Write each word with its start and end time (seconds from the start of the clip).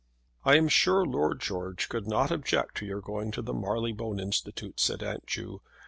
"I 0.43 0.55
am 0.55 0.67
sure 0.67 1.05
Lord 1.05 1.39
George 1.39 1.87
could 1.87 2.07
not 2.07 2.31
object 2.31 2.73
to 2.77 2.87
your 2.87 3.01
going 3.01 3.29
to 3.33 3.41
the 3.43 3.53
Marylebone 3.53 4.19
Institute," 4.19 4.79
said 4.79 5.03
Aunt 5.03 5.27
Ju. 5.27 5.61